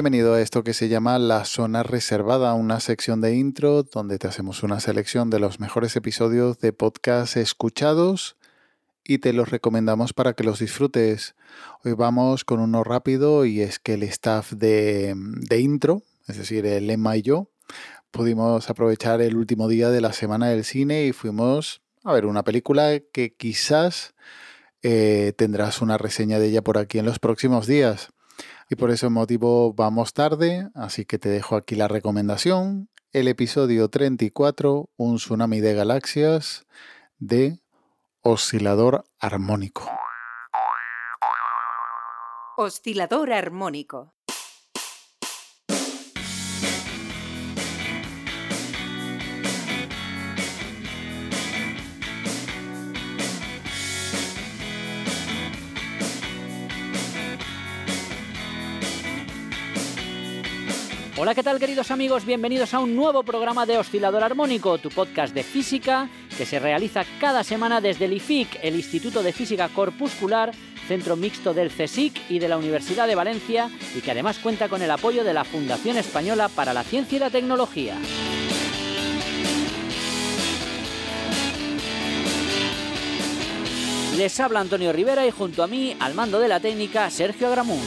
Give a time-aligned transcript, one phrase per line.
[0.00, 4.28] Bienvenido a esto que se llama La Zona Reservada, una sección de intro donde te
[4.28, 8.38] hacemos una selección de los mejores episodios de podcast escuchados
[9.04, 11.34] y te los recomendamos para que los disfrutes.
[11.84, 16.64] Hoy vamos con uno rápido y es que el staff de, de intro, es decir,
[16.64, 17.50] el Emma y yo,
[18.10, 22.42] pudimos aprovechar el último día de la semana del cine y fuimos a ver una
[22.42, 24.14] película que quizás
[24.82, 28.08] eh, tendrás una reseña de ella por aquí en los próximos días.
[28.72, 32.88] Y por ese motivo vamos tarde, así que te dejo aquí la recomendación.
[33.10, 36.68] El episodio 34, Un tsunami de galaxias,
[37.18, 37.58] de
[38.22, 39.90] Oscilador Armónico.
[42.56, 44.14] Oscilador Armónico.
[61.22, 62.24] Hola, ¿qué tal queridos amigos?
[62.24, 67.04] Bienvenidos a un nuevo programa de Oscilador Armónico, tu podcast de física que se realiza
[67.20, 70.52] cada semana desde el IFIC, el Instituto de Física Corpuscular,
[70.88, 74.80] centro mixto del CSIC y de la Universidad de Valencia, y que además cuenta con
[74.80, 77.98] el apoyo de la Fundación Española para la Ciencia y la Tecnología.
[84.16, 87.84] Les habla Antonio Rivera y junto a mí, al mando de la técnica, Sergio Agramún.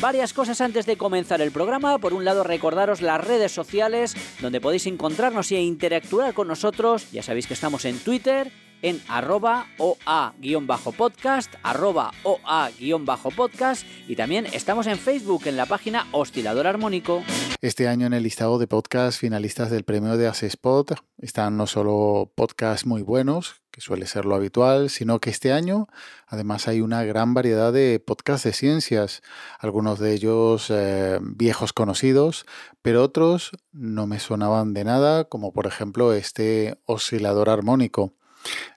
[0.00, 1.98] Varias cosas antes de comenzar el programa.
[1.98, 7.10] Por un lado, recordaros las redes sociales donde podéis encontrarnos e interactuar con nosotros.
[7.10, 8.52] Ya sabéis que estamos en Twitter,
[8.82, 17.22] en arroba oa-podcast, arroba oa-podcast y también estamos en Facebook en la página Oscilador Armónico.
[17.60, 22.30] Este año en el listado de podcasts finalistas del premio de Spot están no solo
[22.34, 25.88] podcasts muy buenos, que suele ser lo habitual, sino que este año
[26.26, 29.22] además hay una gran variedad de podcasts de ciencias,
[29.58, 32.46] algunos de ellos eh, viejos conocidos,
[32.82, 38.14] pero otros no me sonaban de nada, como por ejemplo este oscilador armónico.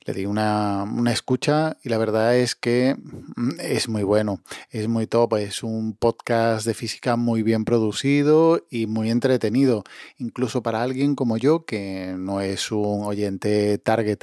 [0.05, 2.95] Le di una, escucha y la verdad es que
[3.35, 8.65] mm, es muy bueno, es muy top, es un podcast de física muy bien producido
[8.69, 9.83] y muy entretenido,
[10.17, 14.19] incluso para alguien como yo que no es un oyente target.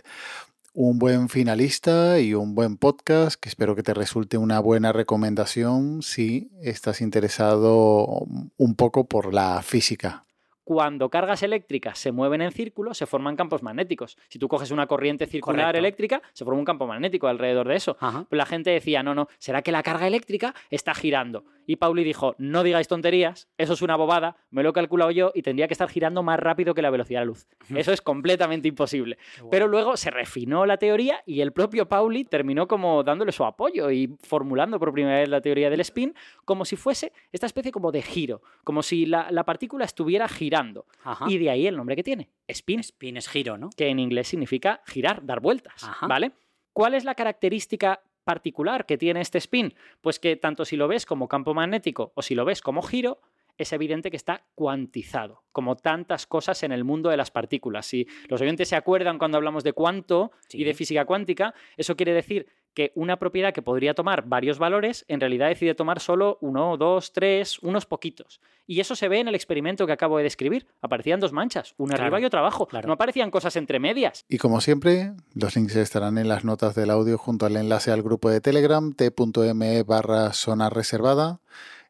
[0.75, 6.03] Un buen finalista y un buen podcast que espero que te resulte una buena recomendación
[6.03, 8.27] si estás interesado
[8.57, 10.28] un poco por la física
[10.69, 14.19] cuando cargas eléctricas se mueven en círculo, se forman campos magnéticos.
[14.29, 17.97] Si tú coges una corriente circular eléctrica, se forma un campo magnético alrededor de eso.
[18.29, 21.47] Pues la gente decía, no, no, ¿será que la carga eléctrica está girando?
[21.69, 25.33] Y Pauli dijo, no digáis tonterías, eso es una bobada, me lo he calculado yo
[25.35, 27.47] y tendría que estar girando más rápido que la velocidad de la luz.
[27.77, 29.19] Eso es completamente imposible.
[29.51, 33.91] Pero luego se refinó la teoría y el propio Pauli terminó como dándole su apoyo
[33.91, 36.15] y formulando por primera vez la teoría del spin
[36.47, 40.87] como si fuese esta especie como de giro, como si la, partícula estuviera girando.
[41.27, 42.81] Y de ahí el nombre que tiene, spin.
[42.81, 43.69] Spin es giro, ¿no?
[43.77, 46.33] Que en inglés significa girar, dar vueltas, ¿vale?
[46.73, 49.75] ¿Cuál es la característica particular que tiene este spin?
[50.03, 53.23] Pues que tanto si lo ves como campo magnético o si lo ves como giro,
[53.57, 57.87] es evidente que está cuantizado, como tantas cosas en el mundo de las partículas.
[57.87, 62.13] Si los oyentes se acuerdan cuando hablamos de cuanto y de física cuántica, eso quiere
[62.13, 62.47] decir
[62.79, 67.13] que una propiedad que podría tomar varios valores, en realidad decide tomar solo uno, dos,
[67.13, 68.41] tres, unos poquitos.
[68.69, 70.69] Y eso se ve en el experimento que acabo de describir.
[70.81, 72.69] Aparecían dos manchas, una arriba y otra abajo.
[72.87, 74.25] No aparecían cosas entre medias.
[74.29, 78.05] Y como siempre, los links estarán en las notas del audio junto al enlace al
[78.05, 81.41] grupo de Telegram t.me barra zona reservada.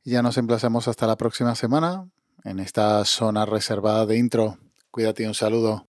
[0.04, 2.08] Ya nos emplazamos hasta la próxima semana
[2.44, 4.56] en esta zona reservada de intro.
[4.90, 5.87] Cuídate y un saludo.